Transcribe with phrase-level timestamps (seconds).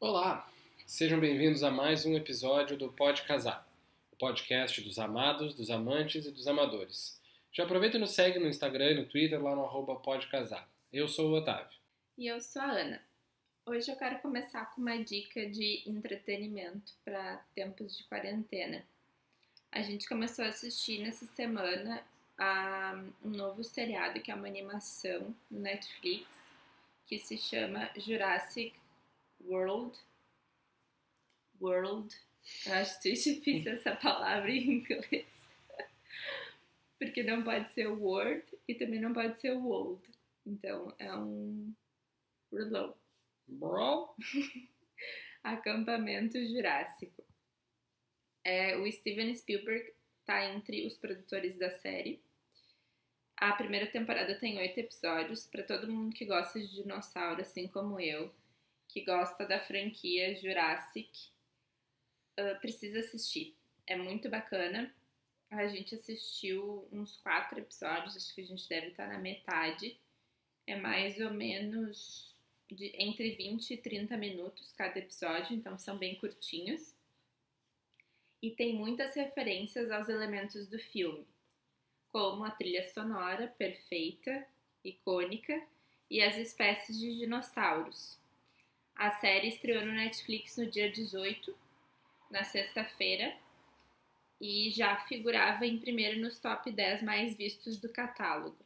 [0.00, 0.48] Olá,
[0.86, 3.68] sejam bem-vindos a mais um episódio do Pode Casar,
[4.12, 7.20] o podcast dos amados, dos amantes e dos amadores.
[7.52, 10.70] Já aproveita e nos segue no Instagram e no Twitter lá no arroba Pode Casar.
[10.92, 11.76] Eu sou o Otávio.
[12.16, 13.02] E eu sou a Ana.
[13.66, 18.84] Hoje eu quero começar com uma dica de entretenimento para tempos de quarentena.
[19.72, 22.04] A gente começou a assistir nessa semana
[22.38, 26.24] a um novo seriado que é uma animação no Netflix
[27.04, 28.72] que se chama Jurassic
[29.40, 29.98] World.
[31.60, 32.14] World.
[32.66, 35.26] Eu acho difícil essa palavra em inglês.
[36.98, 40.02] Porque não pode ser World e também não pode ser World.
[40.46, 41.72] Então é um
[42.50, 42.96] Burlow.
[43.46, 44.14] Bro?
[45.42, 47.24] Acampamento Jurássico.
[48.44, 52.20] É, o Steven Spielberg está entre os produtores da série.
[53.36, 55.46] A primeira temporada tem oito episódios.
[55.46, 58.34] Para todo mundo que gosta de dinossauro, assim como eu,
[58.88, 61.10] que gosta da franquia Jurassic,
[62.40, 63.54] uh, precisa assistir.
[63.86, 64.92] É muito bacana.
[65.50, 69.98] A gente assistiu uns quatro episódios, acho que a gente deve estar na metade.
[70.66, 72.36] É mais ou menos
[72.70, 76.94] de entre 20 e 30 minutos cada episódio, então são bem curtinhos.
[78.42, 81.26] E tem muitas referências aos elementos do filme,
[82.12, 84.46] como a trilha sonora perfeita,
[84.84, 85.60] icônica,
[86.10, 88.17] e as espécies de dinossauros.
[88.98, 91.56] A série estreou no Netflix no dia 18,
[92.32, 93.32] na sexta-feira,
[94.40, 98.58] e já figurava em primeiro nos top 10 mais vistos do catálogo.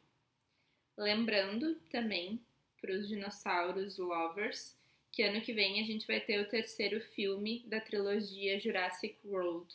[0.97, 2.39] Lembrando também
[2.81, 4.75] para os dinossauros lovers
[5.11, 9.71] que ano que vem a gente vai ter o terceiro filme da trilogia Jurassic World.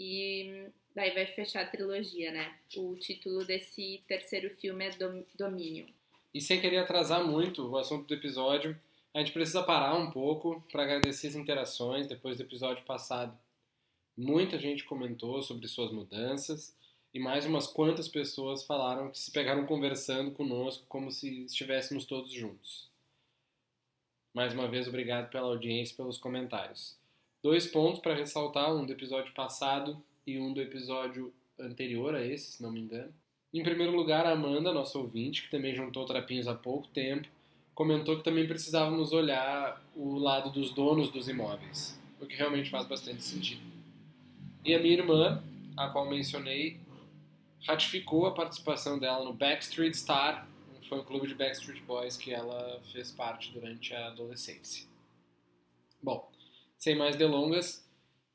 [0.00, 2.54] E daí vai fechar a trilogia, né?
[2.74, 4.90] O título desse terceiro filme é
[5.36, 5.86] Dominion.
[6.32, 8.74] E sem querer atrasar muito o assunto do episódio,
[9.14, 13.38] a gente precisa parar um pouco para agradecer as interações depois do episódio passado.
[14.16, 16.76] Muita gente comentou sobre suas mudanças
[17.12, 22.32] e mais umas quantas pessoas falaram que se pegaram conversando conosco como se estivéssemos todos
[22.32, 22.90] juntos.
[24.34, 26.98] Mais uma vez, obrigado pela audiência e pelos comentários.
[27.40, 32.50] Dois pontos para ressaltar, um do episódio passado e um do episódio anterior a esse,
[32.50, 33.14] se não me engano.
[33.52, 37.28] Em primeiro lugar, a Amanda, nossa ouvinte, que também juntou trapinhos há pouco tempo,
[37.74, 42.86] comentou que também precisávamos olhar o lado dos donos dos imóveis, o que realmente faz
[42.86, 43.62] bastante sentido.
[44.64, 45.42] E a minha irmã,
[45.76, 46.78] a qual mencionei,
[47.66, 53.10] ratificou a participação dela no Backstreet Star, um fã-clube de Backstreet Boys que ela fez
[53.10, 54.86] parte durante a adolescência.
[56.02, 56.30] Bom,
[56.78, 57.84] sem mais delongas,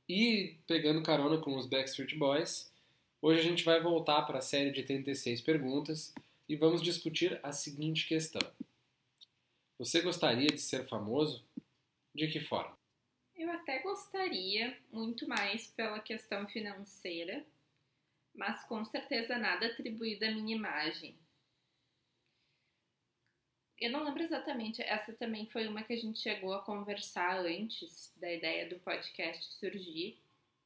[0.07, 2.73] e pegando carona com os Backstreet Boys,
[3.21, 6.13] hoje a gente vai voltar para a série de 36 perguntas
[6.47, 8.41] e vamos discutir a seguinte questão.
[9.79, 11.41] Você gostaria de ser famoso?
[12.13, 12.77] De que forma?
[13.33, 17.45] Eu até gostaria, muito mais pela questão financeira,
[18.35, 21.17] mas com certeza nada atribuído à minha imagem.
[23.79, 28.11] Eu não lembro exatamente, essa também foi uma que a gente chegou a conversar antes
[28.17, 30.21] da ideia do podcast surgir.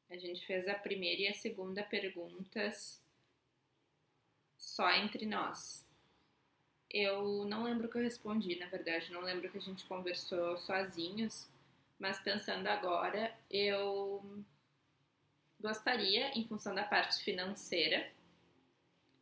[0.09, 2.99] A gente fez a primeira e a segunda perguntas
[4.57, 5.85] só entre nós.
[6.93, 10.57] Eu não lembro o que eu respondi, na verdade, não lembro que a gente conversou
[10.59, 11.49] sozinhos,
[11.97, 14.23] mas pensando agora, eu
[15.59, 18.11] gostaria em função da parte financeira,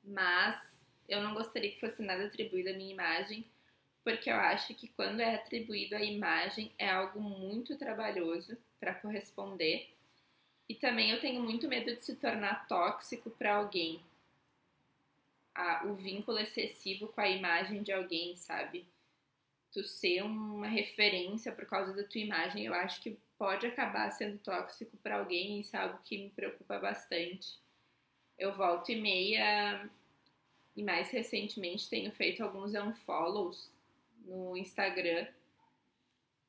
[0.04, 0.60] mas
[1.08, 3.46] eu não gostaria que fosse nada atribuído à minha imagem,
[4.04, 9.94] porque eu acho que quando é atribuído à imagem é algo muito trabalhoso para corresponder.
[10.68, 14.02] E também eu tenho muito medo de se tornar tóxico para alguém,
[15.54, 18.88] a, o vínculo excessivo com a imagem de alguém, sabe?
[19.72, 24.38] Tu ser uma referência por causa da tua imagem, eu acho que pode acabar sendo
[24.40, 27.60] tóxico para alguém, isso é algo que me preocupa bastante.
[28.38, 29.90] Eu volto e meia,
[30.76, 33.72] e mais recentemente tenho feito alguns unfollows
[34.26, 35.28] no Instagram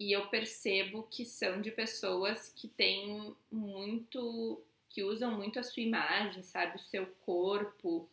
[0.03, 5.83] e eu percebo que são de pessoas que têm muito, que usam muito a sua
[5.83, 8.09] imagem, sabe, o seu corpo,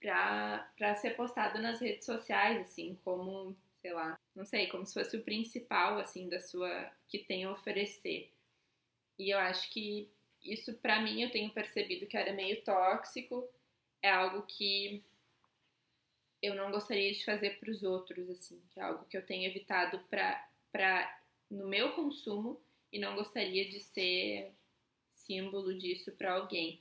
[0.00, 5.16] para ser postado nas redes sociais, assim, como, sei lá, não sei, como se fosse
[5.16, 8.32] o principal, assim, da sua, que tem a oferecer.
[9.18, 10.10] E eu acho que
[10.42, 13.46] isso, para mim, eu tenho percebido que era meio tóxico,
[14.02, 15.04] é algo que
[16.42, 19.44] eu não gostaria de fazer para os outros, assim, que é algo que eu tenho
[19.44, 21.20] evitado para
[21.50, 22.58] no meu consumo
[22.90, 24.54] e não gostaria de ser
[25.14, 26.80] símbolo disso para alguém.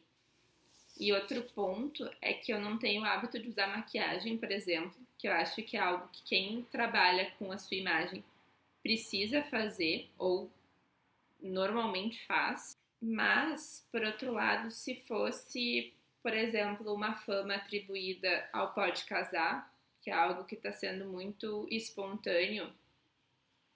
[1.00, 5.00] E outro ponto é que eu não tenho o hábito de usar maquiagem, por exemplo,
[5.18, 8.24] que eu acho que é algo que quem trabalha com a sua imagem
[8.84, 10.52] precisa fazer ou
[11.42, 12.76] normalmente faz.
[13.02, 20.10] Mas, por outro lado, se fosse, por exemplo, uma fama atribuída ao Pode Casar, que
[20.10, 22.70] é algo que está sendo muito espontâneo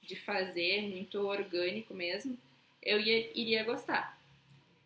[0.02, 2.38] de fazer, muito orgânico mesmo,
[2.82, 4.22] eu ia, iria gostar.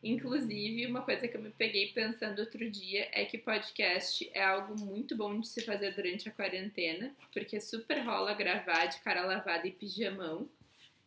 [0.03, 4.79] Inclusive, uma coisa que eu me peguei pensando outro dia é que podcast é algo
[4.79, 9.67] muito bom de se fazer durante a quarentena, porque super rola gravar de cara lavada
[9.67, 10.47] e pijamão,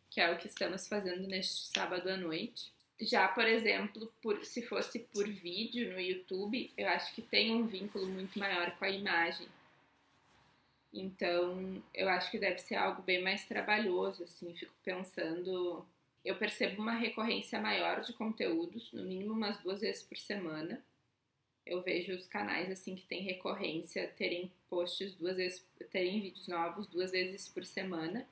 [0.09, 2.71] que é o que estamos fazendo neste sábado à noite.
[2.99, 7.65] Já, por exemplo, por, se fosse por vídeo no YouTube, eu acho que tem um
[7.65, 9.47] vínculo muito maior com a imagem.
[10.93, 15.85] Então, eu acho que deve ser algo bem mais trabalhoso, assim, fico pensando
[16.23, 20.83] eu percebo uma recorrência maior de conteúdos, no mínimo umas duas vezes por semana.
[21.65, 26.87] Eu vejo os canais assim que têm recorrência terem posts duas vezes, terem vídeos novos
[26.87, 28.27] duas vezes por semana.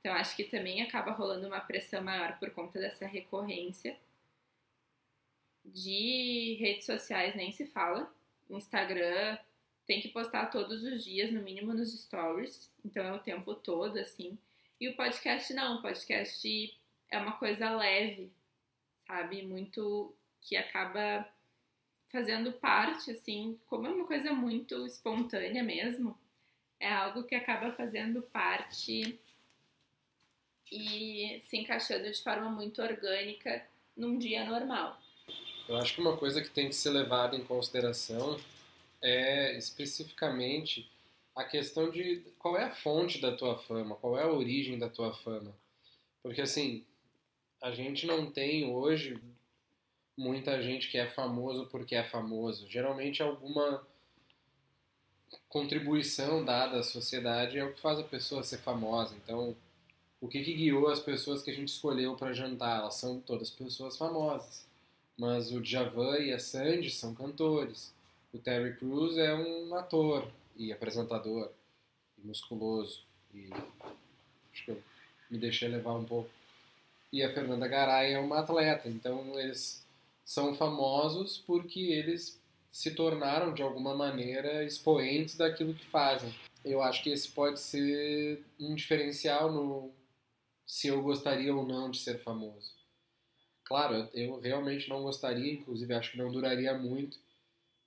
[0.00, 3.96] Então acho que também acaba rolando uma pressão maior por conta dessa recorrência.
[5.64, 8.12] De redes sociais nem se fala.
[8.48, 9.38] Instagram
[9.86, 12.72] tem que postar todos os dias, no mínimo nos stories.
[12.84, 14.38] Então é o tempo todo, assim.
[14.80, 16.77] E o podcast não, o podcast
[17.10, 18.30] é uma coisa leve,
[19.06, 19.42] sabe?
[19.42, 21.28] Muito que acaba
[22.10, 26.18] fazendo parte, assim, como é uma coisa muito espontânea mesmo,
[26.80, 29.18] é algo que acaba fazendo parte
[30.70, 33.66] e se encaixando de forma muito orgânica
[33.96, 35.00] num dia normal.
[35.68, 38.38] Eu acho que uma coisa que tem que ser levada em consideração
[39.02, 40.90] é especificamente
[41.34, 44.88] a questão de qual é a fonte da tua fama, qual é a origem da
[44.88, 45.54] tua fama.
[46.22, 46.84] Porque assim,
[47.60, 49.20] a gente não tem hoje
[50.16, 52.68] muita gente que é famoso porque é famoso.
[52.68, 53.86] Geralmente alguma
[55.48, 59.14] contribuição dada à sociedade é o que faz a pessoa ser famosa.
[59.16, 59.56] Então,
[60.20, 62.80] o que, que guiou as pessoas que a gente escolheu para jantar?
[62.80, 64.66] Elas são todas pessoas famosas.
[65.16, 67.92] Mas o Djavan e a Sandy são cantores.
[68.32, 71.50] O Terry Crews é um ator e apresentador
[72.16, 73.02] e musculoso.
[73.34, 73.50] E
[74.52, 74.82] acho que eu
[75.30, 76.30] me deixei levar um pouco
[77.12, 78.88] e a Fernanda Garay é uma atleta.
[78.88, 79.84] Então eles
[80.24, 82.40] são famosos porque eles
[82.70, 86.34] se tornaram de alguma maneira expoentes daquilo que fazem.
[86.64, 89.90] Eu acho que esse pode ser um diferencial no
[90.66, 92.72] se eu gostaria ou não de ser famoso.
[93.64, 97.16] Claro, eu realmente não gostaria, inclusive acho que não duraria muito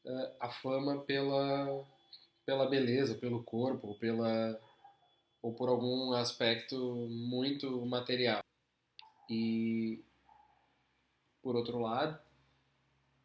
[0.06, 1.85] uh, a fama pela
[2.45, 4.59] pela beleza, pelo corpo, pela
[5.41, 6.77] ou por algum aspecto
[7.09, 8.44] muito material.
[9.31, 10.04] E,
[11.42, 12.19] por outro lado,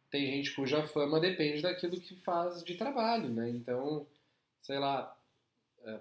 [0.09, 3.49] tem gente cuja fama depende daquilo que faz de trabalho, né?
[3.49, 4.07] Então,
[4.61, 5.19] sei lá,
[5.83, 5.99] é,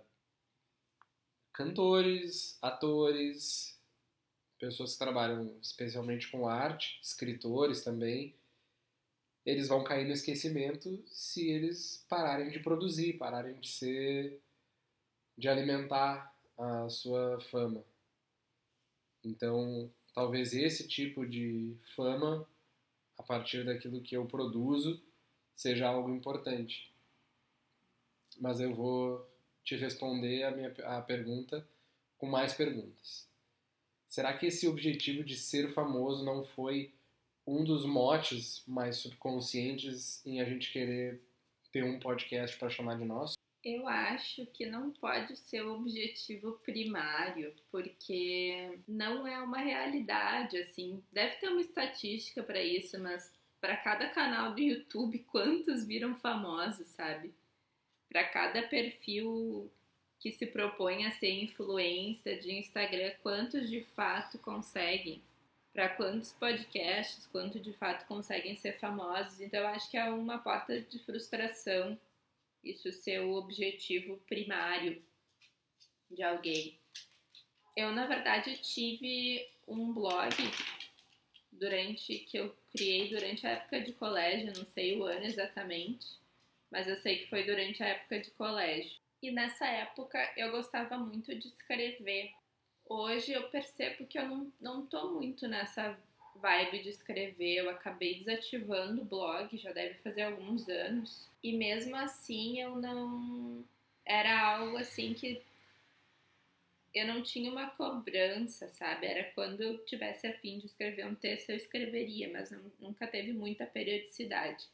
[1.53, 3.77] cantores, atores,
[4.61, 8.33] pessoas que trabalham especialmente com arte, escritores também,
[9.45, 14.41] eles vão cair no esquecimento se eles pararem de produzir, pararem de ser,
[15.37, 17.85] de alimentar a sua fama.
[19.27, 22.49] Então, talvez esse tipo de fama,
[23.19, 25.03] a partir daquilo que eu produzo,
[25.55, 26.93] seja algo importante.
[28.39, 29.29] Mas eu vou
[29.65, 31.67] te responder a minha a pergunta
[32.17, 33.29] com mais perguntas.
[34.09, 36.95] Será que esse objetivo de ser famoso não foi
[37.47, 41.21] um dos motes mais subconscientes em a gente querer
[41.73, 43.37] ter um podcast para chamar de nosso?
[43.69, 51.03] Eu acho que não pode ser o objetivo primário, porque não é uma realidade, assim.
[51.11, 53.29] Deve ter uma estatística para isso, mas
[53.61, 57.35] para cada canal do YouTube, quantos viram famosos, sabe?
[58.09, 59.69] Para cada perfil
[60.21, 65.21] que se propõe a ser influência de Instagram, quantos de fato conseguem?
[65.73, 69.41] Para quantos podcasts, quantos de fato conseguem ser famosos?
[69.41, 71.99] Então, eu acho que é uma porta de frustração
[72.71, 75.03] isso ser o objetivo primário
[76.11, 76.79] de alguém.
[77.77, 80.35] Eu, na verdade, tive um blog
[81.53, 86.07] durante que eu criei durante a época de colégio, não sei o ano exatamente,
[86.71, 88.99] mas eu sei que foi durante a época de colégio.
[89.23, 92.33] E nessa época eu gostava muito de escrever.
[92.89, 95.99] Hoje eu percebo que eu não, não tô muito nessa
[96.37, 101.29] vibe de escrever, eu acabei desativando o blog, já deve fazer alguns anos.
[101.43, 103.65] E mesmo assim eu não.
[104.05, 105.43] Era algo assim que
[106.95, 109.07] eu não tinha uma cobrança, sabe?
[109.07, 112.51] Era quando eu tivesse a fim de escrever um texto, eu escreveria, mas
[112.81, 114.65] nunca teve muita periodicidade.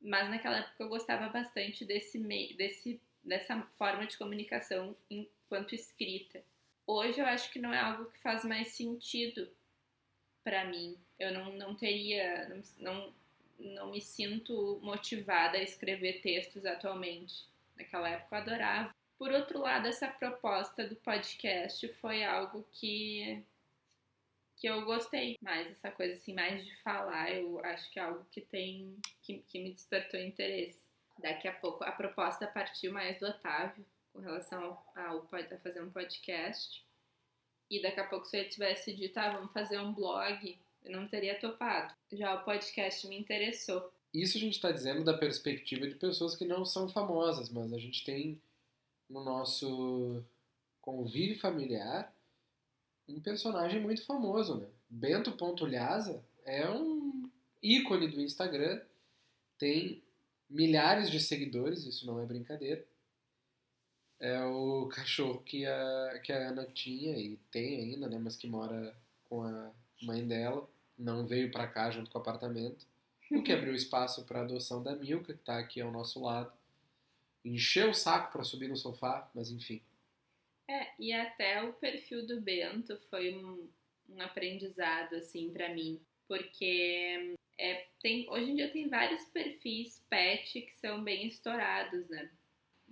[0.00, 2.18] Mas naquela época eu gostava bastante desse
[2.54, 6.42] desse, dessa forma de comunicação enquanto escrita.
[6.84, 9.48] Hoje eu acho que não é algo que faz mais sentido
[10.42, 10.96] para mim.
[11.18, 13.14] Eu não, não teria, não,
[13.58, 17.46] não, me sinto motivada a escrever textos atualmente.
[17.76, 18.94] Naquela época eu adorava.
[19.18, 23.44] Por outro lado, essa proposta do podcast foi algo que
[24.62, 28.24] que eu gostei mais, essa coisa assim, mais de falar, eu acho que é algo
[28.30, 30.80] que tem, que, que me despertou interesse.
[31.18, 35.90] Daqui a pouco a proposta partiu mais do Otávio com relação ao, a fazer um
[35.90, 36.84] podcast.
[37.72, 41.08] E daqui a pouco se ele tivesse dito, ah, vamos fazer um blog, eu não
[41.08, 41.94] teria topado.
[42.12, 43.90] Já o podcast me interessou.
[44.12, 47.78] Isso a gente está dizendo da perspectiva de pessoas que não são famosas, mas a
[47.78, 48.38] gente tem
[49.08, 50.22] no nosso
[50.82, 52.14] convívio familiar
[53.08, 54.66] um personagem muito famoso, né?
[54.90, 57.30] Bento Pontulhaza é um
[57.62, 58.82] ícone do Instagram,
[59.56, 60.02] tem
[60.48, 62.84] milhares de seguidores, isso não é brincadeira.
[64.22, 68.20] É o cachorro que a, que a Ana tinha e tem ainda, né?
[68.22, 68.96] Mas que mora
[69.28, 72.86] com a mãe dela, não veio para cá junto com o apartamento.
[73.32, 76.52] O que abriu espaço para adoção da Milka, que está aqui ao nosso lado.
[77.44, 79.82] Encheu o saco para subir no sofá, mas enfim.
[80.68, 83.68] É, e até o perfil do Bento foi um,
[84.08, 86.00] um aprendizado, assim, para mim.
[86.28, 92.30] Porque é, tem, hoje em dia tem vários perfis pet que são bem estourados, né?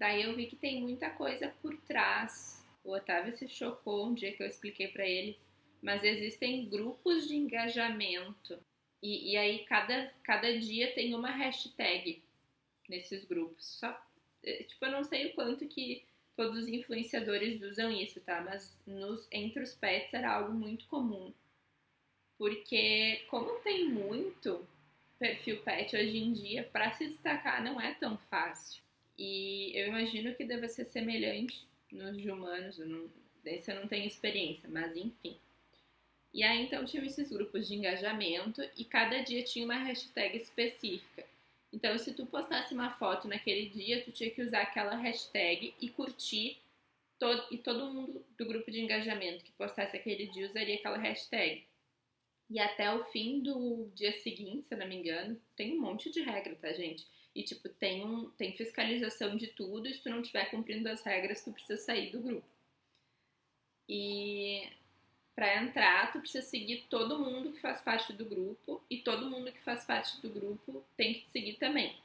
[0.00, 2.66] Daí eu vi que tem muita coisa por trás.
[2.82, 5.38] O Otávio se chocou um dia que eu expliquei para ele,
[5.82, 8.58] mas existem grupos de engajamento.
[9.02, 12.22] E, e aí cada, cada dia tem uma hashtag
[12.88, 13.78] nesses grupos.
[13.78, 13.94] Só,
[14.42, 16.02] é, tipo, eu não sei o quanto que
[16.34, 18.40] todos os influenciadores usam isso, tá?
[18.40, 21.30] Mas nos, entre os pets era algo muito comum.
[22.38, 24.66] Porque, como tem muito
[25.18, 28.82] perfil pet hoje em dia, para se destacar não é tão fácil.
[29.22, 33.10] E eu imagino que deve ser semelhante nos de humanos, eu não,
[33.44, 35.36] desse eu não tenho experiência, mas enfim.
[36.32, 41.26] E aí então tinha esses grupos de engajamento e cada dia tinha uma hashtag específica.
[41.70, 45.90] Então, se tu postasse uma foto naquele dia, tu tinha que usar aquela hashtag e
[45.90, 46.56] curtir
[47.18, 51.62] todo, e todo mundo do grupo de engajamento que postasse aquele dia usaria aquela hashtag.
[52.48, 56.10] E até o fim do dia seguinte, se eu não me engano, tem um monte
[56.10, 57.06] de regra, tá, gente?
[57.34, 61.02] E, tipo, tem, um, tem fiscalização de tudo, e se tu não estiver cumprindo as
[61.02, 62.46] regras, tu precisa sair do grupo.
[63.88, 64.68] E
[65.34, 69.50] para entrar, tu precisa seguir todo mundo que faz parte do grupo e todo mundo
[69.50, 71.96] que faz parte do grupo tem que te seguir também.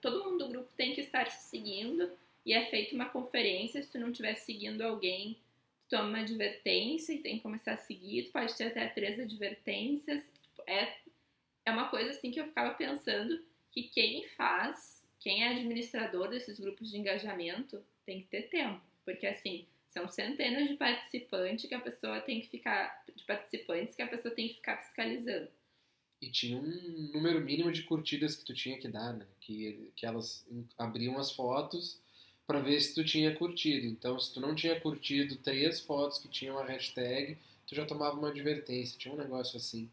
[0.00, 2.10] Todo mundo do grupo tem que estar se seguindo
[2.44, 3.82] e é feita uma conferência.
[3.82, 5.34] Se tu não estiver seguindo alguém,
[5.88, 8.24] tu toma uma advertência e tem que começar a seguir.
[8.24, 10.22] Tu pode ter até três advertências.
[10.66, 10.94] É,
[11.66, 13.44] é uma coisa assim que eu ficava pensando
[13.76, 18.80] que quem faz, quem é administrador desses grupos de engajamento, tem que ter tempo.
[19.04, 23.04] Porque assim, são centenas de participantes que a pessoa tem que ficar.
[23.14, 25.48] de participantes que a pessoa tem que ficar fiscalizando.
[26.22, 29.26] E tinha um número mínimo de curtidas que tu tinha que dar, né?
[29.42, 30.46] Que, que elas
[30.78, 32.00] abriam as fotos
[32.46, 33.86] para ver se tu tinha curtido.
[33.86, 38.16] Então, se tu não tinha curtido três fotos que tinham a hashtag, tu já tomava
[38.16, 38.98] uma advertência.
[38.98, 39.90] Tinha um negócio assim.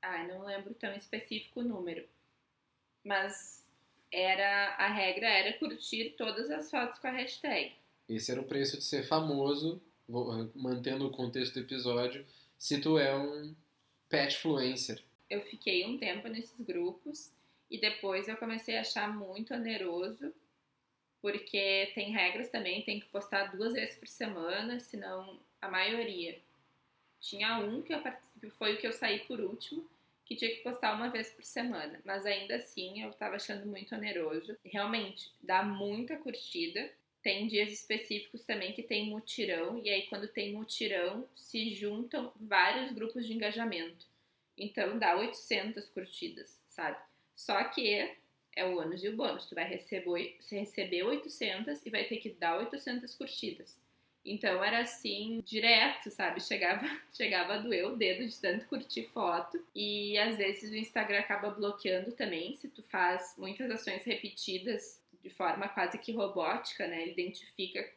[0.00, 2.06] Ah, não lembro tão específico o número.
[3.08, 3.66] Mas
[4.12, 7.72] era a regra era curtir todas as fotos com a hashtag.
[8.06, 12.26] Esse era o preço de ser famoso, eh, mantendo o contexto do episódio,
[12.58, 13.54] se tu é um
[14.10, 15.02] pet influencer.
[15.30, 17.32] Eu fiquei um tempo nesses grupos
[17.70, 20.30] e depois eu comecei a achar muito oneroso,
[21.22, 26.38] porque tem regras também, tem que postar duas vezes por semana, senão a maioria.
[27.20, 28.02] Tinha um que, eu,
[28.38, 29.88] que foi o que eu saí por último,
[30.28, 33.94] que tinha que postar uma vez por semana, mas ainda assim eu tava achando muito
[33.94, 34.54] oneroso.
[34.62, 36.92] Realmente, dá muita curtida,
[37.22, 42.92] tem dias específicos também que tem mutirão, e aí quando tem mutirão, se juntam vários
[42.92, 44.06] grupos de engajamento.
[44.56, 46.98] Então dá 800 curtidas, sabe?
[47.34, 47.88] Só que
[48.54, 49.46] é o ônus e o bônus.
[49.46, 53.78] Tu vai receber, receber 800 e vai ter que dar 800 curtidas.
[54.30, 56.40] Então era assim, direto, sabe?
[56.40, 59.58] Chegava, chegava a doer o dedo de tanto curtir foto.
[59.74, 65.30] E às vezes o Instagram acaba bloqueando também, se tu faz muitas ações repetidas de
[65.30, 67.02] forma quase que robótica, né?
[67.02, 67.88] Ele identifica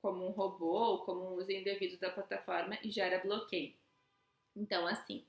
[0.00, 3.72] como um robô ou como um uso indevido da plataforma e gera bloqueio.
[4.54, 5.24] Então, assim,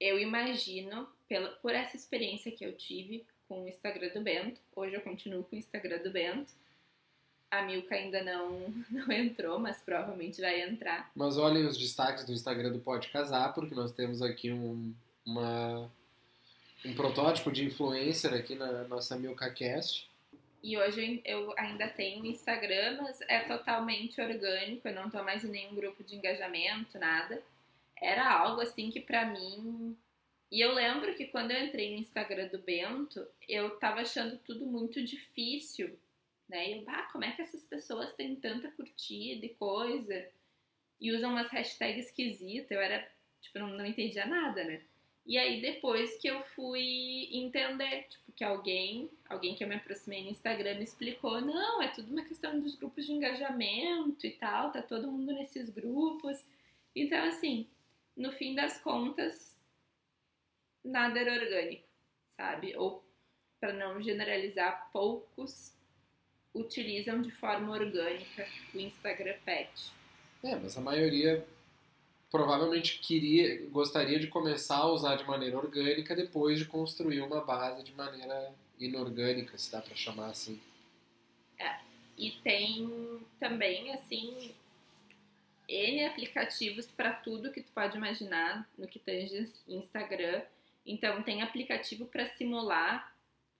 [0.00, 4.94] eu imagino, pela, por essa experiência que eu tive com o Instagram do Bento, hoje
[4.94, 6.52] eu continuo com o Instagram do Bento,
[7.58, 11.10] a Milka ainda não, não entrou, mas provavelmente vai entrar.
[11.14, 14.94] Mas olhem os destaques do Instagram do Pode Casar, porque nós temos aqui um,
[15.24, 15.90] uma,
[16.84, 20.08] um protótipo de influencer aqui na nossa MilkaCast
[20.62, 25.48] E hoje eu ainda tenho Instagram, mas é totalmente orgânico, eu não tô mais em
[25.48, 27.42] nenhum grupo de engajamento, nada.
[28.00, 29.96] Era algo assim que pra mim.
[30.50, 34.64] E eu lembro que quando eu entrei no Instagram do Bento, eu tava achando tudo
[34.66, 35.98] muito difícil,
[36.48, 36.70] né?
[36.70, 40.28] E ah, como é que essas pessoas têm tanta curtida e coisa?
[41.00, 43.06] E usam umas hashtags esquisitas, eu era,
[43.40, 44.82] tipo, não, não entendia nada, né?
[45.26, 50.22] E aí depois que eu fui entender, tipo, que alguém, alguém que eu me aproximei
[50.22, 54.70] no Instagram me explicou, não, é tudo uma questão dos grupos de engajamento e tal,
[54.70, 56.44] tá todo mundo nesses grupos.
[56.94, 57.66] Então, assim,
[58.14, 59.56] no fim das contas,
[60.84, 61.88] nada era orgânico,
[62.36, 62.76] sabe?
[62.76, 63.02] Ou,
[63.58, 65.74] para não generalizar, poucos
[66.54, 69.92] utilizam de forma orgânica o Instagram Pet.
[70.42, 71.44] É, mas a maioria
[72.30, 77.82] provavelmente queria, gostaria de começar a usar de maneira orgânica depois de construir uma base
[77.82, 80.60] de maneira inorgânica, se dá para chamar assim.
[81.58, 81.78] É.
[82.16, 84.54] E tem também assim
[85.68, 90.42] N aplicativos para tudo que tu pode imaginar no que tange Instagram.
[90.86, 93.14] Então tem aplicativo para simular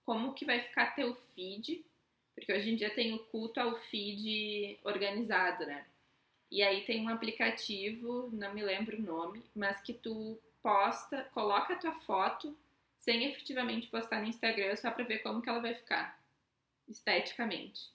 [0.04, 1.84] como que vai ficar teu feed,
[2.34, 5.84] porque hoje em dia tem o culto ao feed organizado, né?
[6.50, 11.74] E aí tem um aplicativo, não me lembro o nome, mas que tu posta, coloca
[11.74, 12.56] a tua foto
[12.98, 16.18] sem efetivamente postar no Instagram só para ver como que ela vai ficar
[16.88, 17.92] esteticamente.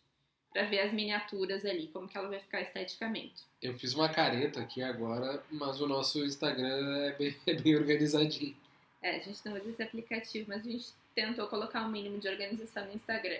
[0.51, 3.43] Para ver as miniaturas ali, como que ela vai ficar esteticamente.
[3.61, 8.55] Eu fiz uma careta aqui agora, mas o nosso Instagram é bem, é bem organizadinho.
[9.01, 12.27] É, a gente não usa esse aplicativo, mas a gente tentou colocar um mínimo de
[12.27, 13.39] organização no Instagram.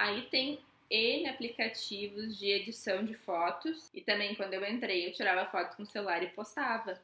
[0.00, 3.90] Aí tem N aplicativos de edição de fotos.
[3.92, 6.98] E também quando eu entrei, eu tirava foto com o celular e postava.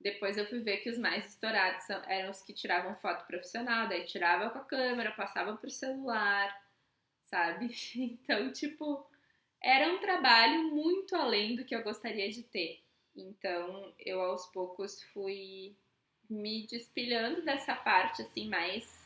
[0.00, 4.04] Depois eu fui ver que os mais estourados eram os que tiravam foto profissional, daí
[4.04, 6.56] tirava com a câmera, passava pro celular,
[7.24, 7.74] sabe?
[7.96, 9.04] Então, tipo,
[9.60, 12.80] era um trabalho muito além do que eu gostaria de ter.
[13.16, 15.74] Então, eu aos poucos fui
[16.30, 19.04] me despilhando dessa parte assim mais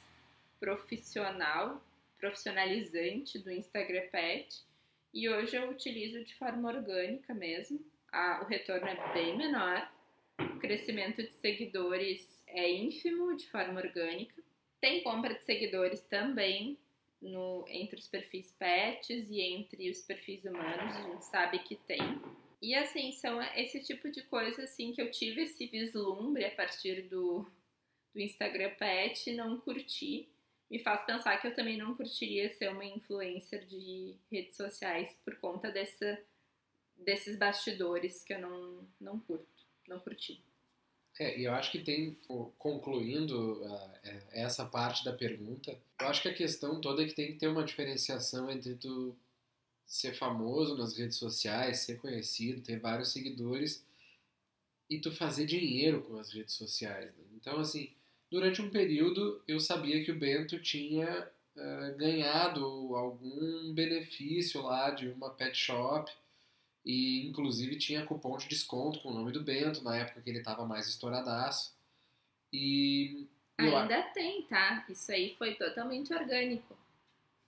[0.60, 1.80] profissional
[2.22, 4.62] profissionalizante do Instagram Pet
[5.12, 7.84] e hoje eu utilizo de forma orgânica mesmo.
[8.40, 9.92] o retorno é bem menor,
[10.38, 14.40] o crescimento de seguidores é ínfimo de forma orgânica.
[14.80, 16.78] Tem compra de seguidores também
[17.20, 22.22] no, entre os perfis pets e entre os perfis humanos, a gente sabe que tem.
[22.60, 27.02] E assim, são esse tipo de coisa assim que eu tive esse vislumbre a partir
[27.08, 27.44] do,
[28.14, 30.28] do Instagram Pet, não curti
[30.72, 35.36] me faz pensar que eu também não curtiria ser uma influencer de redes sociais por
[35.36, 36.18] conta dessa,
[36.96, 39.46] desses bastidores que eu não, não curto,
[39.86, 40.42] não curti.
[41.20, 42.18] É, e eu acho que tem,
[42.56, 43.92] concluindo uh,
[44.30, 47.48] essa parte da pergunta, eu acho que a questão toda é que tem que ter
[47.48, 49.14] uma diferenciação entre tu
[49.86, 53.84] ser famoso nas redes sociais, ser conhecido, ter vários seguidores
[54.88, 57.14] e tu fazer dinheiro com as redes sociais.
[57.14, 57.24] Né?
[57.34, 57.92] Então, assim,
[58.32, 62.64] Durante um período, eu sabia que o Bento tinha uh, ganhado
[62.96, 66.10] algum benefício lá de uma pet shop
[66.82, 70.38] e, inclusive, tinha cupom de desconto com o nome do Bento na época que ele
[70.38, 71.76] estava mais estouradaço.
[72.50, 73.28] E.
[73.58, 74.12] Ainda eu...
[74.14, 74.86] tem, tá?
[74.88, 76.74] Isso aí foi totalmente orgânico.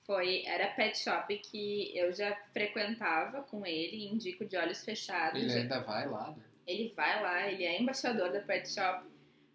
[0.07, 5.41] Foi, era pet shop que eu já frequentava com ele, indico de olhos fechados.
[5.41, 6.45] Ele ainda vai lá, né?
[6.67, 9.14] Ele vai lá, ele é embaixador da pet shop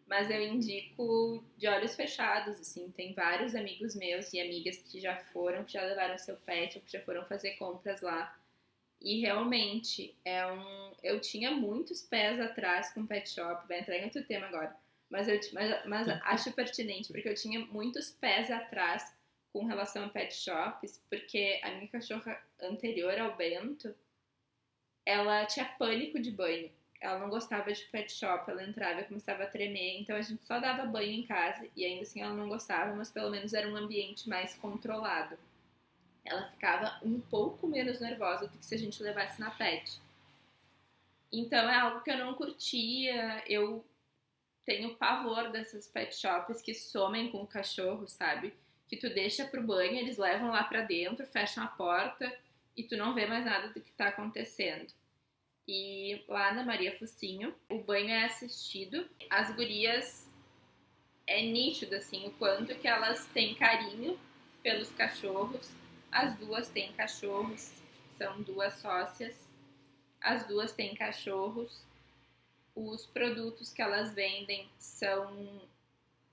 [0.10, 5.15] mas eu indico de olhos fechados, assim, tem vários amigos meus e amigas que já
[5.15, 8.36] foram, que já levaram seu pet ou que já foram fazer compras lá.
[9.00, 14.06] E realmente é um, eu tinha muitos pés atrás com pet shop, vai entrar em
[14.06, 14.76] outro tema agora,
[15.12, 19.15] mas eu mas, mas acho pertinente porque eu tinha muitos pés atrás
[19.54, 23.95] com relação a pet shops, porque a minha cachorra anterior ao Bento,
[25.06, 29.43] ela tinha pânico de banho ela não gostava de pet shop, ela entrava e começava
[29.43, 32.49] a tremer, então a gente só dava banho em casa e ainda assim ela não
[32.49, 35.38] gostava, mas pelo menos era um ambiente mais controlado.
[36.25, 39.99] Ela ficava um pouco menos nervosa do que se a gente levasse na pet.
[41.31, 43.85] Então é algo que eu não curtia, eu
[44.65, 48.53] tenho pavor dessas pet shops que somem com o cachorro, sabe?
[48.88, 52.31] Que tu deixa pro banho, eles levam lá pra dentro, fecham a porta
[52.75, 54.98] e tu não vê mais nada do que tá acontecendo.
[55.71, 59.08] E lá na Maria Focinho, o banho é assistido.
[59.29, 60.27] As gurias
[61.27, 64.19] é nítido assim o quanto que elas têm carinho
[64.63, 65.71] pelos cachorros.
[66.12, 67.71] As duas têm cachorros,
[68.17, 69.36] são duas sócias.
[70.19, 71.86] As duas têm cachorros.
[72.73, 75.62] Os produtos que elas vendem são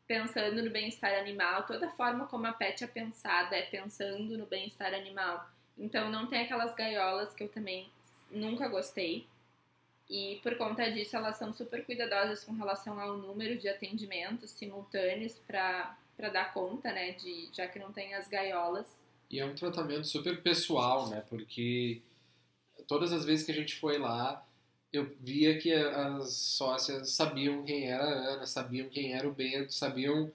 [0.06, 4.94] pensando no bem-estar animal, toda forma como a pet é pensada é pensando no bem-estar
[4.94, 5.46] animal.
[5.76, 7.90] Então não tem aquelas gaiolas que eu também
[8.36, 9.26] nunca gostei.
[10.08, 15.34] E por conta disso, elas são super cuidadosas com relação ao número de atendimentos simultâneos
[15.46, 15.96] para
[16.32, 18.86] dar conta, né, de já que não tem as gaiolas.
[19.28, 21.24] E é um tratamento super pessoal, né?
[21.28, 22.00] Porque
[22.86, 24.46] todas as vezes que a gente foi lá,
[24.92, 29.74] eu via que as sócias sabiam quem era a Ana, sabiam quem era o Bento,
[29.74, 30.32] sabiam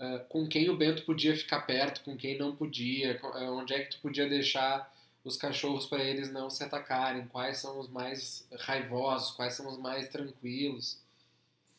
[0.00, 3.20] uh, com quem o Bento podia ficar perto, com quem não podia,
[3.52, 4.92] onde é que tu podia deixar
[5.24, 9.78] os cachorros para eles não se atacarem, quais são os mais raivosos, quais são os
[9.78, 11.02] mais tranquilos.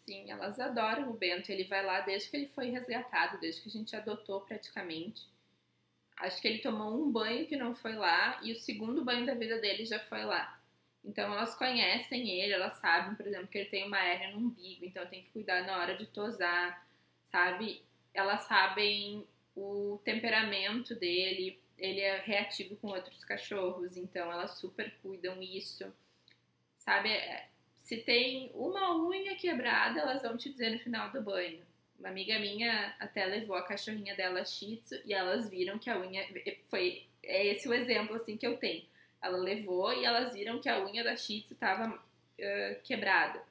[0.05, 1.51] Sim, elas adoram o Bento.
[1.51, 5.27] Ele vai lá desde que ele foi resgatado, desde que a gente adotou praticamente.
[6.17, 9.36] Acho que ele tomou um banho que não foi lá e o segundo banho da
[9.36, 10.60] vida dele já foi lá.
[11.03, 14.86] Então elas conhecem ele, elas sabem, por exemplo, que ele tem uma hérnia no umbigo,
[14.86, 16.88] então tem que cuidar na hora de tosar,
[17.25, 17.84] sabe?
[18.13, 25.41] Elas sabem o temperamento dele, ele é reativo com outros cachorros, então elas super cuidam
[25.41, 25.91] isso.
[26.80, 27.10] Sabe?
[27.10, 31.63] É, se tem uma unha quebrada, elas vão te dizer no final do banho.
[31.98, 35.98] Uma amiga minha até levou a cachorrinha dela Shih Tzu e elas viram que a
[35.98, 36.28] unha
[36.65, 38.86] foi é esse o exemplo assim que eu tenho.
[39.22, 43.41] Ela levou e elas viram que a unha da Shih Tzu estava uh, quebrada.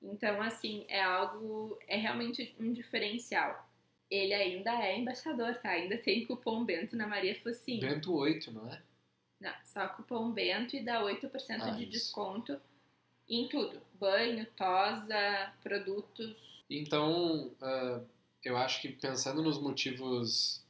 [0.00, 3.69] Então assim, é algo é realmente um diferencial
[4.10, 5.70] ele ainda é embaixador, tá?
[5.70, 7.80] Ainda tem cupom Bento na Maria Focinho.
[7.80, 8.82] Bento 8, não é?
[9.40, 11.92] Não, só cupom Bento e dá 8% ah, de isso.
[11.92, 12.60] desconto
[13.28, 13.80] em tudo.
[13.94, 16.36] Banho, tosa, produtos.
[16.68, 18.04] Então, uh,
[18.44, 20.62] eu acho que pensando nos motivos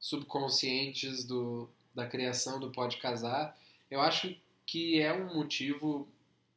[0.00, 3.56] subconscientes do, da criação do Pode Casar,
[3.88, 6.08] eu acho que é um motivo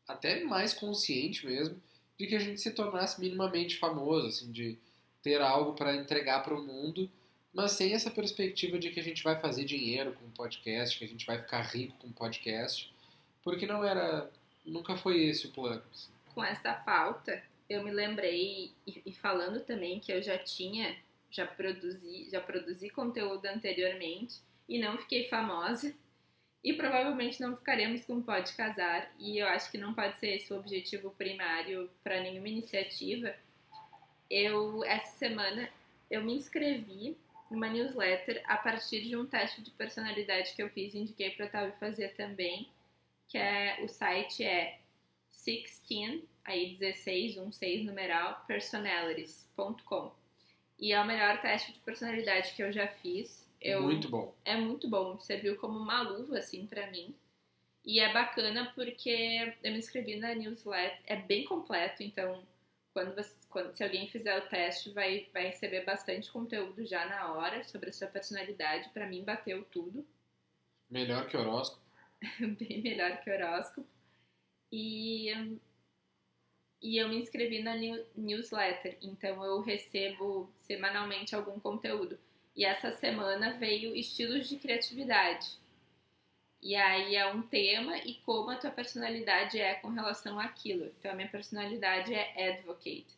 [0.07, 1.79] até mais consciente mesmo
[2.17, 4.77] de que a gente se tornasse minimamente famoso, assim, de
[5.25, 7.09] ter algo para entregar para o mundo,
[7.51, 11.03] mas sem essa perspectiva de que a gente vai fazer dinheiro com o podcast, que
[11.03, 12.93] a gente vai ficar rico com o podcast,
[13.43, 14.29] porque não era,
[14.63, 15.81] nunca foi esse o plano.
[15.91, 16.11] Assim.
[16.31, 20.95] Com essa pauta, eu me lembrei e, falando também que eu já tinha,
[21.31, 24.35] já produzi, já produzi conteúdo anteriormente
[24.69, 25.91] e não fiquei famosa.
[26.63, 30.53] E provavelmente não ficaremos com Pode Casar, e eu acho que não pode ser esse
[30.53, 33.35] o objetivo primário para nenhuma iniciativa,
[34.29, 35.69] eu essa semana
[36.09, 37.17] eu me inscrevi
[37.49, 41.47] numa newsletter a partir de um teste de personalidade que eu fiz e indiquei para
[41.47, 42.69] Tavi fazer também,
[43.27, 44.79] que é o site é
[45.45, 50.11] 16, aí 16, 16 numeral, personalities.com.
[50.77, 53.45] E é o melhor teste de personalidade que eu já fiz.
[53.61, 54.33] Eu, muito bom.
[54.43, 57.15] É muito bom, serviu como uma luva assim para mim.
[57.85, 62.43] E é bacana porque eu me inscrevi na newsletter, é bem completo, então
[62.91, 67.31] quando, você, quando se alguém fizer o teste, vai, vai receber bastante conteúdo já na
[67.31, 68.89] hora sobre a sua personalidade.
[68.89, 70.05] Para mim, bateu tudo.
[70.91, 71.81] Melhor que horóscopo.
[72.59, 73.87] Bem melhor que horóscopo.
[74.69, 75.31] E,
[76.81, 77.75] e eu me inscrevi na
[78.13, 82.19] newsletter, então eu recebo semanalmente algum conteúdo.
[82.53, 85.57] E essa semana veio estilos de criatividade.
[86.61, 90.91] E aí é um tema e como a tua personalidade é com relação àquilo.
[90.99, 93.15] Então a minha personalidade é advocate.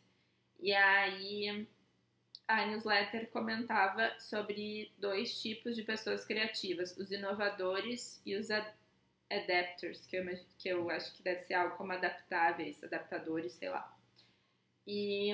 [0.58, 1.66] E aí
[2.46, 10.16] a newsletter comentava sobre dois tipos de pessoas criativas, os inovadores e os adapters, que
[10.16, 10.24] eu,
[10.58, 13.94] que eu acho que deve ser algo como adaptáveis, adaptadores, sei lá.
[14.86, 15.32] E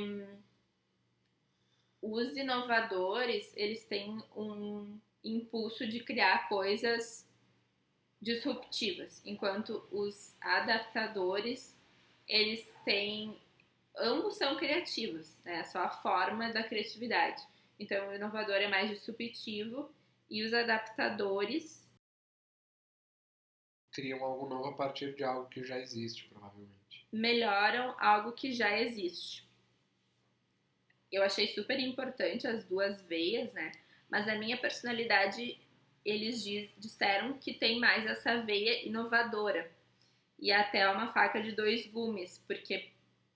[2.02, 7.26] os inovadores, eles têm um impulso de criar coisas
[8.20, 11.76] disruptivas, enquanto os adaptadores,
[12.26, 13.38] eles têm
[13.96, 15.64] ambos são criativos, né?
[15.64, 17.42] Só a forma da criatividade.
[17.78, 19.90] Então, o inovador é mais disruptivo
[20.30, 21.85] e os adaptadores
[23.92, 27.07] criam algo novo a partir de algo que já existe, provavelmente.
[27.12, 29.48] Melhoram algo que já existe.
[31.12, 33.70] Eu achei super importante as duas veias, né?
[34.11, 35.61] Mas a minha personalidade
[36.04, 39.70] eles diz, disseram que tem mais essa veia inovadora
[40.38, 42.90] e até uma faca de dois gumes, porque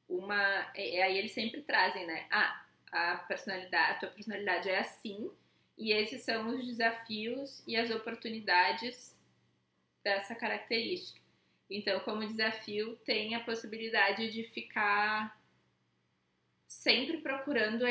[0.09, 2.27] uma aí eles sempre trazem, né?
[2.31, 5.31] Ah, a personalidade, a tua personalidade é assim
[5.77, 9.17] e esses são os desafios e as oportunidades
[10.03, 11.21] dessa característica.
[11.71, 15.39] Então, como desafio, tem a possibilidade de ficar
[16.67, 17.85] sempre procurando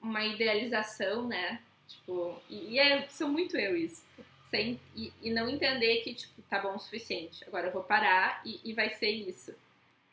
[0.00, 1.62] uma idealização, né?
[1.88, 4.04] Tipo, e, e é, sou muito eu isso.
[4.46, 7.44] Sem, e, e, não entender que, tipo, tá bom o suficiente.
[7.46, 9.54] Agora eu vou parar e, e vai ser isso.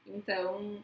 [0.05, 0.83] Então,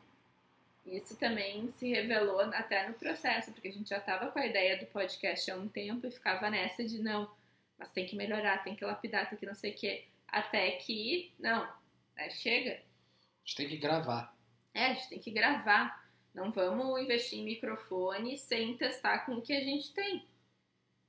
[0.86, 4.78] Isso também se revelou até no processo, porque a gente já estava com a ideia
[4.78, 7.32] do podcast há um tempo e ficava nessa de não,
[7.78, 10.06] mas tem que melhorar, tem que lapidar, tem que não sei o quê.
[10.28, 11.72] Até que, não,
[12.18, 12.72] é, chega.
[12.72, 14.36] A gente tem que gravar.
[14.74, 16.02] É, a gente tem que gravar.
[16.34, 20.26] Não vamos investir em microfone sem testar com o que a gente tem.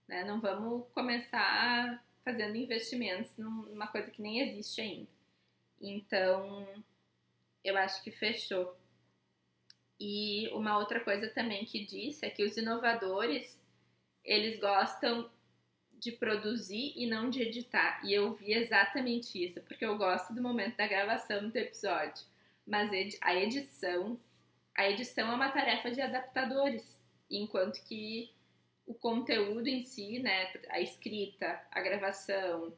[0.09, 0.25] Né?
[0.25, 5.09] Não vamos começar fazendo investimentos numa coisa que nem existe ainda.
[5.81, 6.67] Então,
[7.65, 8.77] eu acho que fechou.
[10.05, 13.63] E uma outra coisa também que disse é que os inovadores,
[14.25, 15.31] eles gostam
[15.93, 18.05] de produzir e não de editar.
[18.05, 22.27] E eu vi exatamente isso, porque eu gosto do momento da gravação do episódio.
[22.67, 24.19] Mas a edição,
[24.75, 26.99] a edição é uma tarefa de adaptadores,
[27.31, 28.29] enquanto que
[28.85, 32.77] o conteúdo em si, né, a escrita, a gravação,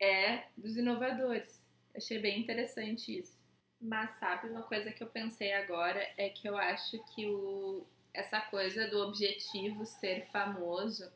[0.00, 1.62] é dos inovadores.
[1.94, 3.33] Achei bem interessante isso.
[3.84, 8.40] Mas sabe uma coisa que eu pensei agora é que eu acho que o, essa
[8.40, 11.12] coisa do objetivo ser famoso,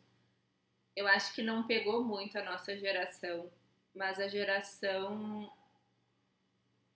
[0.94, 3.50] eu acho que não pegou muito a nossa geração,
[3.94, 5.50] mas a geração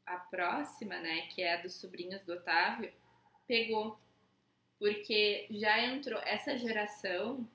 [0.04, 2.92] a próxima, né, que é a dos sobrinhos do Otávio,
[3.48, 3.98] pegou.
[4.78, 7.48] Porque já entrou essa geração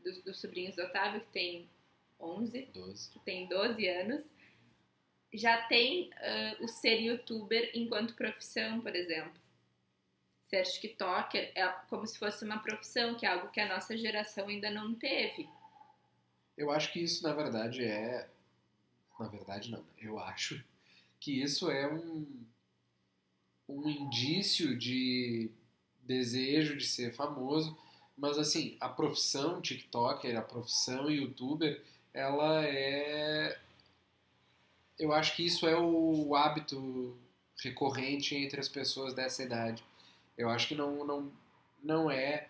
[0.00, 1.70] dos, dos sobrinhos do Otávio, que tem
[2.18, 3.10] 11, 12.
[3.12, 4.24] que tem 12 anos,
[5.32, 9.40] já tem uh, o ser youtuber enquanto profissão, por exemplo.
[10.46, 14.48] Ser TikToker é como se fosse uma profissão, que é algo que a nossa geração
[14.48, 15.48] ainda não teve.
[16.56, 18.28] Eu acho que isso, na verdade, é.
[19.18, 19.84] Na verdade, não.
[20.00, 20.62] Eu acho
[21.18, 22.26] que isso é um,
[23.68, 25.50] um indício de
[26.02, 27.76] desejo de ser famoso,
[28.16, 31.82] mas assim, a profissão TikToker, a profissão YouTuber,
[32.14, 33.58] ela é
[34.98, 37.16] eu acho que isso é o hábito
[37.62, 39.84] recorrente entre as pessoas dessa idade.
[40.36, 41.32] Eu acho que não, não,
[41.82, 42.48] não é.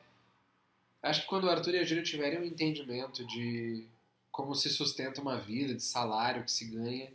[1.02, 3.86] Acho que quando o Arthur e a Júlia tiverem um entendimento de
[4.30, 7.10] como se sustenta uma vida, de salário que se ganha,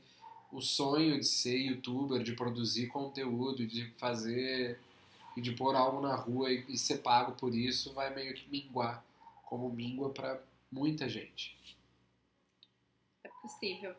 [0.52, 4.80] o sonho de ser youtuber, de produzir conteúdo, de fazer
[5.38, 8.50] e de pôr algo na rua e, e ser pago por isso vai meio que
[8.50, 9.04] minguar,
[9.46, 10.42] como mingua para
[10.72, 11.56] muita gente.
[13.24, 13.96] É possível.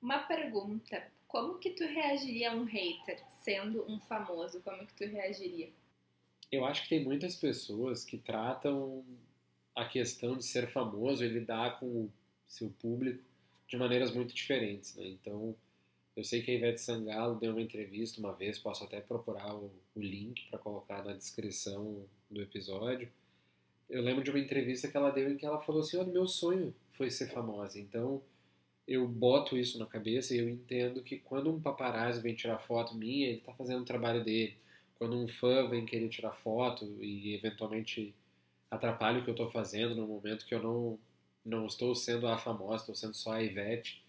[0.00, 4.60] Uma pergunta: como que tu reagiria a um hater sendo um famoso?
[4.62, 5.70] Como que tu reagiria?
[6.50, 9.04] Eu acho que tem muitas pessoas que tratam
[9.74, 12.12] a questão de ser famoso e lidar com o
[12.48, 13.22] seu público
[13.68, 15.06] de maneiras muito diferentes, né?
[15.06, 15.54] Então,
[16.16, 19.70] eu sei que a Ivete Sangalo deu uma entrevista uma vez, posso até procurar o,
[19.94, 23.08] o link para colocar na descrição do episódio.
[23.88, 26.26] Eu lembro de uma entrevista que ela deu em que ela falou assim: Olha, meu
[26.26, 27.78] sonho foi ser famosa.
[27.78, 28.20] Então,
[28.86, 32.94] eu boto isso na cabeça e eu entendo que quando um paparazzi vem tirar foto
[32.94, 34.56] minha, ele está fazendo o trabalho dele.
[34.98, 38.14] Quando um fã vem querer tirar foto e eventualmente
[38.70, 40.98] atrapalha o que eu estou fazendo no momento que eu não,
[41.44, 44.04] não estou sendo a famosa, estou sendo só a Ivete,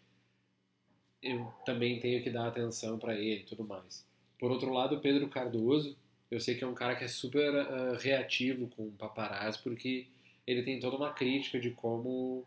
[1.22, 4.06] eu também tenho que dar atenção para ele e tudo mais.
[4.40, 5.96] Por outro lado, o Pedro Cardoso,
[6.30, 10.08] eu sei que é um cara que é super uh, reativo com o paparazzi, porque
[10.48, 12.44] ele tem toda uma crítica de como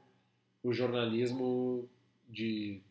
[0.63, 1.89] o jornalismo
[2.35, 2.83] de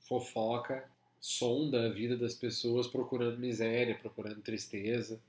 [0.00, 5.20] fofoca sonda a vida das pessoas procurando miséria, procurando tristeza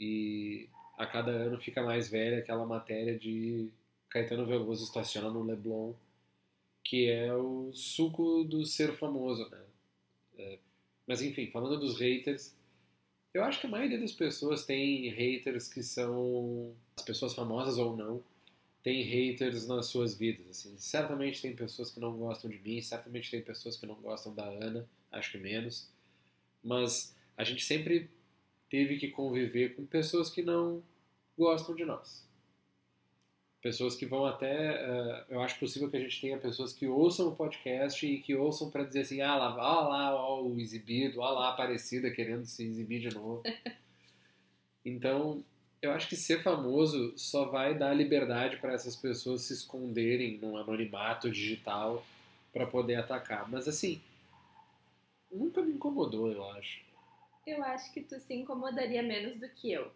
[0.00, 3.70] e a cada ano fica mais velha aquela matéria de
[4.10, 5.92] Caetano Veloso estaciona no Leblon,
[6.82, 9.62] que é o suco do ser famoso, né?
[10.38, 10.58] É,
[11.06, 12.56] mas enfim, falando dos haters,
[13.32, 17.96] eu acho que a maioria das pessoas tem haters que são as pessoas famosas ou
[17.96, 18.22] não,
[18.82, 20.48] tem haters nas suas vidas.
[20.48, 20.76] Assim.
[20.78, 24.44] Certamente tem pessoas que não gostam de mim, certamente tem pessoas que não gostam da
[24.44, 25.90] Ana, acho que menos.
[26.62, 28.10] Mas a gente sempre
[28.68, 30.82] teve que conviver com pessoas que não
[31.36, 32.26] gostam de nós.
[33.60, 34.84] Pessoas que vão até.
[34.84, 38.34] Uh, eu acho possível que a gente tenha pessoas que ouçam o podcast e que
[38.34, 42.08] ouçam para dizer assim: ah lá, ah lá, ó, o exibido, ah lá, a Aparecida
[42.10, 43.42] querendo se exibir de novo.
[44.84, 45.44] Então,
[45.80, 50.56] eu acho que ser famoso só vai dar liberdade para essas pessoas se esconderem num
[50.56, 52.04] anonimato digital
[52.52, 53.48] para poder atacar.
[53.48, 54.00] Mas assim,
[55.30, 56.80] nunca me incomodou, eu acho.
[57.46, 59.90] Eu acho que tu se incomodaria menos do que eu.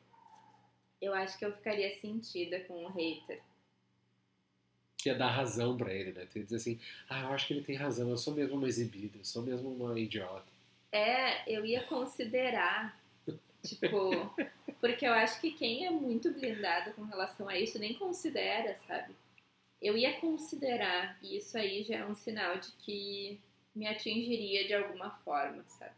[1.01, 3.43] Eu acho que eu ficaria sentida com o hater.
[4.97, 6.27] Que ia dar razão para ele, né?
[6.31, 8.69] Tu ia dizer assim, ah, eu acho que ele tem razão, eu sou mesmo uma
[8.69, 10.47] exibida, eu sou mesmo uma idiota.
[10.93, 13.02] É, eu ia considerar
[13.65, 14.35] Tipo,
[14.81, 19.15] porque eu acho que quem é muito blindado com relação a isso nem considera, sabe?
[19.81, 23.41] Eu ia considerar, e isso aí já é um sinal de que
[23.75, 25.95] me atingiria de alguma forma, sabe?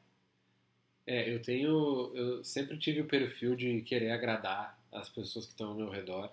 [1.06, 2.12] É, eu tenho.
[2.14, 6.30] Eu sempre tive o perfil de querer agradar as pessoas que estão ao meu redor.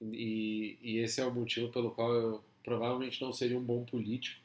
[0.00, 4.40] E, e esse é o motivo pelo qual eu provavelmente não seria um bom político.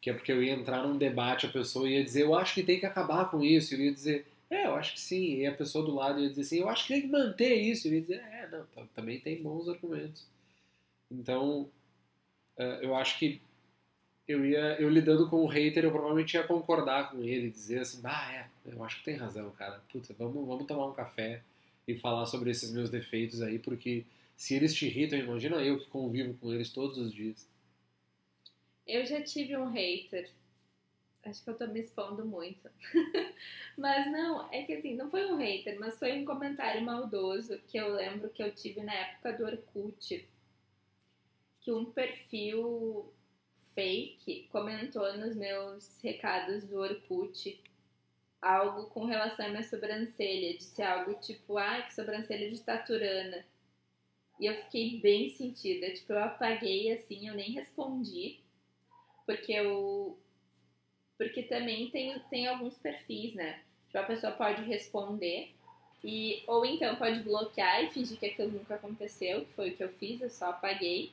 [0.00, 2.62] Que é porque eu ia entrar num debate, a pessoa ia dizer, eu acho que
[2.62, 3.74] tem que acabar com isso.
[3.74, 5.36] Eu ia dizer, é, eu acho que sim.
[5.36, 7.88] E a pessoa do lado ia dizer assim, eu acho que tem que manter isso.
[7.88, 10.26] Eu ia dizer, é, não, também tem bons argumentos.
[11.10, 11.68] Então,
[12.82, 13.40] eu acho que
[14.30, 18.00] eu ia eu lidando com o hater, eu provavelmente ia concordar com ele, dizer assim,
[18.04, 19.82] ah, é, eu acho que tem razão, cara.
[19.90, 21.42] Puta, vamos, vamos tomar um café
[21.86, 24.04] e falar sobre esses meus defeitos aí, porque
[24.36, 27.46] se eles te irritam, imagina eu que convivo com eles todos os dias.
[28.86, 30.30] Eu já tive um hater.
[31.24, 32.70] Acho que eu tô me expondo muito.
[33.76, 37.76] mas não, é que assim, não foi um hater, mas foi um comentário maldoso que
[37.76, 40.28] eu lembro que eu tive na época do Orkut.
[41.60, 43.12] Que um perfil
[43.74, 47.60] fake comentou nos meus recados do Orkut
[48.40, 50.56] algo com relação à minha sobrancelha.
[50.56, 53.44] Disse algo tipo, ah, que sobrancelha de taturana.
[54.38, 55.92] E eu fiquei bem sentida.
[55.92, 58.40] Tipo, eu apaguei assim, eu nem respondi.
[59.26, 60.18] Porque eu.
[61.20, 63.60] Porque também tem, tem alguns perfis, né?
[63.88, 65.50] Tipo, a pessoa pode responder.
[66.02, 69.84] E, ou então pode bloquear e fingir que aquilo nunca aconteceu, que foi o que
[69.84, 71.12] eu fiz, eu só apaguei.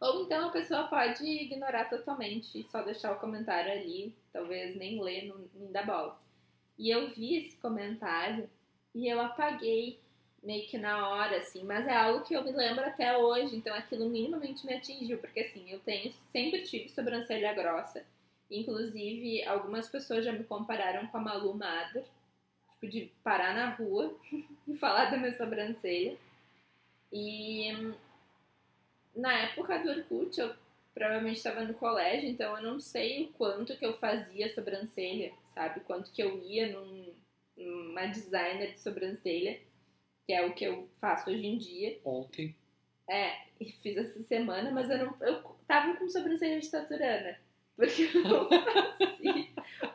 [0.00, 5.00] Ou então a pessoa pode ignorar totalmente e só deixar o comentário ali, talvez nem
[5.00, 6.18] ler, nem dar bola.
[6.76, 8.50] E eu vi esse comentário
[8.92, 9.96] e eu apaguei
[10.42, 13.72] meio que na hora, assim, mas é algo que eu me lembro até hoje, então
[13.76, 18.04] aquilo minimamente me atingiu, porque assim, eu tenho, sempre tive sobrancelha grossa,
[18.50, 22.04] inclusive algumas pessoas já me compararam com a Malu Mader,
[22.74, 24.14] tipo, de parar na rua
[24.66, 26.16] e falar da minha sobrancelha,
[27.12, 27.94] e
[29.14, 30.54] na época do Orkut, eu
[30.92, 35.80] provavelmente estava no colégio, então eu não sei o quanto que eu fazia sobrancelha, sabe?
[35.80, 37.12] Quanto que eu ia num,
[37.56, 39.60] numa designer de sobrancelha,
[40.26, 41.98] que é o que eu faço hoje em dia.
[42.04, 42.54] Ontem.
[43.08, 43.46] É,
[43.82, 45.16] fiz essa semana, mas eu não.
[45.20, 47.38] Eu tava com sobrancelha de taturana.
[47.76, 48.48] Porque eu não
[48.98, 49.48] fazia.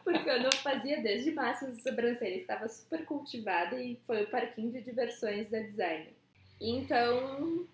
[0.04, 2.38] porque eu não fazia desde março de sobrancelha.
[2.38, 6.14] Estava super cultivada e foi o parquinho de diversões da designer.
[6.60, 7.66] Então,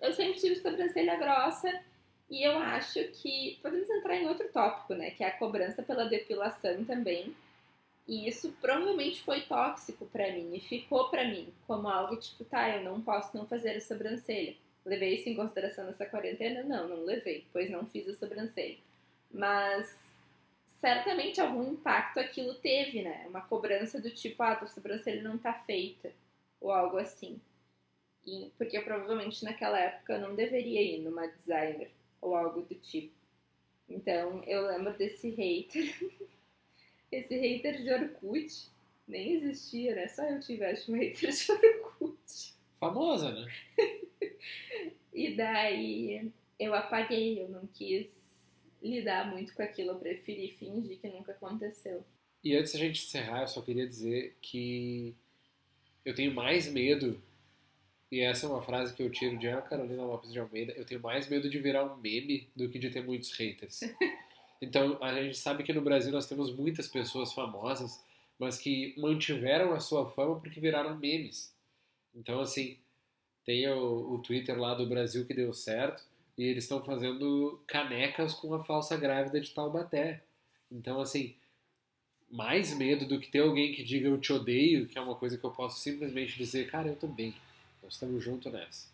[0.00, 1.80] eu sempre tive sobrancelha grossa
[2.30, 5.10] e eu acho que podemos entrar em outro tópico, né?
[5.10, 7.34] Que é a cobrança pela depilação também.
[8.06, 12.76] E isso provavelmente foi tóxico para mim e ficou para mim como algo tipo, tá,
[12.76, 14.56] eu não posso não fazer a sobrancelha.
[14.84, 16.62] Levei isso em consideração nessa quarentena?
[16.62, 18.78] Não, não levei, pois não fiz a sobrancelha.
[19.30, 20.08] Mas
[20.80, 23.26] certamente algum impacto aquilo teve, né?
[23.28, 26.12] Uma cobrança do tipo, ah, tua sobrancelha não tá feita,
[26.60, 27.40] ou algo assim.
[28.24, 33.14] E, porque provavelmente naquela época eu não deveria ir numa designer ou algo do tipo.
[33.88, 35.94] Então eu lembro desse hater,
[37.10, 38.68] esse hater de Orkut,
[39.06, 40.08] nem existia, né?
[40.08, 42.54] Só eu tivesse um hater de Orkut.
[42.78, 43.52] Famosa, né?
[45.12, 48.17] e daí eu apaguei, eu não quis
[48.82, 52.04] lidar muito com aquilo, eu preferi fingir que nunca aconteceu.
[52.42, 55.14] E antes da gente encerrar, eu só queria dizer que
[56.04, 57.20] eu tenho mais medo
[58.10, 60.72] e essa é uma frase que eu tiro de Ana Carolina Lopes de Almeida.
[60.72, 63.80] Eu tenho mais medo de virar um meme do que de ter muitos haters.
[64.60, 68.04] Então, a gente sabe que no Brasil nós temos muitas pessoas famosas,
[68.36, 71.54] mas que mantiveram a sua fama porque viraram memes.
[72.12, 72.76] Então, assim,
[73.44, 76.02] tem o, o Twitter lá do Brasil que deu certo
[76.38, 80.22] e eles estão fazendo canecas com a falsa grávida de Taubaté.
[80.70, 81.34] Então, assim,
[82.30, 85.36] mais medo do que ter alguém que diga eu te odeio, que é uma coisa
[85.36, 87.34] que eu posso simplesmente dizer, cara, eu tô bem.
[87.82, 88.88] Nós estamos juntos nessa.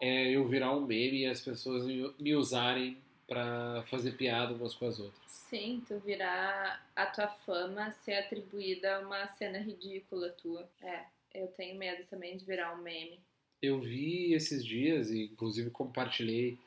[0.00, 1.86] É eu virar um meme e as pessoas
[2.18, 5.22] me usarem para fazer piada umas com as outras.
[5.26, 10.68] Sim, tu virar a tua fama ser atribuída a uma cena ridícula tua.
[10.80, 13.20] É, eu tenho medo também de virar um meme.
[13.62, 16.58] Eu vi esses dias, e inclusive compartilhei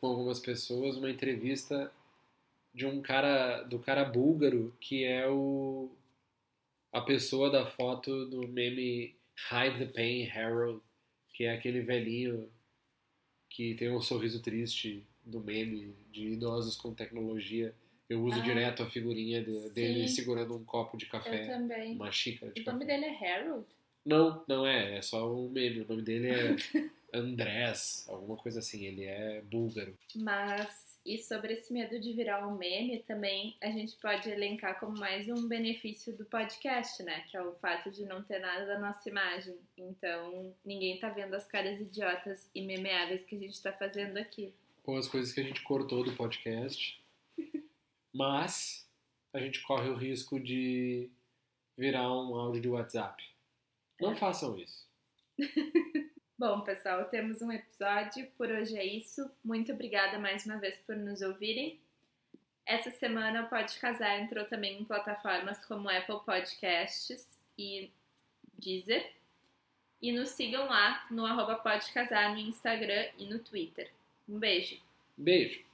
[0.00, 1.92] com algumas pessoas, uma entrevista
[2.74, 5.90] de um cara, do cara búlgaro, que é o
[6.92, 9.14] a pessoa da foto do meme
[9.50, 10.80] Hide the Pain Harold,
[11.34, 12.50] que é aquele velhinho
[13.50, 17.74] que tem um sorriso triste do meme de idosos com tecnologia.
[18.08, 21.44] Eu uso ah, direto a figurinha de, dele segurando um copo de café.
[21.44, 21.94] Eu também.
[21.94, 22.76] Uma xícara de o café.
[22.76, 23.66] O nome dele é Harold?
[24.04, 24.98] Não, não é.
[24.98, 25.82] É só um meme.
[25.82, 26.56] O nome dele é
[27.12, 28.84] Andrés, alguma coisa assim.
[28.84, 29.96] Ele é búlgaro.
[30.14, 34.98] Mas e sobre esse medo de virar um meme, também a gente pode elencar como
[34.98, 37.24] mais um benefício do podcast, né?
[37.30, 39.56] Que é o fato de não ter nada da nossa imagem.
[39.78, 44.52] Então, ninguém tá vendo as caras idiotas e memeáveis que a gente tá fazendo aqui.
[44.82, 47.02] Com as coisas que a gente cortou do podcast.
[48.12, 48.86] Mas
[49.32, 51.08] a gente corre o risco de
[51.74, 53.24] virar um áudio de WhatsApp.
[54.00, 54.86] Não façam isso.
[56.38, 58.30] Bom, pessoal, temos um episódio.
[58.36, 59.28] Por hoje é isso.
[59.44, 61.80] Muito obrigada mais uma vez por nos ouvirem.
[62.64, 67.26] Essa semana o Pode Casar entrou também em plataformas como Apple Podcasts
[67.58, 67.90] e
[68.58, 69.10] Deezer.
[70.00, 73.90] E nos sigam lá no arroba Pode Casar no Instagram e no Twitter.
[74.28, 74.80] Um beijo!
[75.16, 75.67] Beijo!